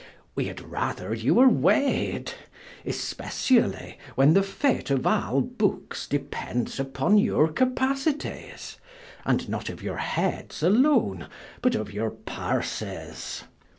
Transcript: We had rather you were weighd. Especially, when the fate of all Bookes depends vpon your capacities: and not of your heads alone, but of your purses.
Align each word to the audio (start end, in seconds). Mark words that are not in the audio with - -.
We 0.33 0.45
had 0.45 0.61
rather 0.61 1.13
you 1.13 1.35
were 1.35 1.47
weighd. 1.47 2.33
Especially, 2.83 3.99
when 4.15 4.33
the 4.33 4.41
fate 4.41 4.89
of 4.89 5.05
all 5.05 5.41
Bookes 5.41 6.07
depends 6.07 6.79
vpon 6.79 7.23
your 7.23 7.47
capacities: 7.49 8.79
and 9.25 9.47
not 9.47 9.69
of 9.69 9.83
your 9.83 9.97
heads 9.97 10.63
alone, 10.63 11.27
but 11.61 11.75
of 11.75 11.93
your 11.93 12.09
purses. 12.09 13.43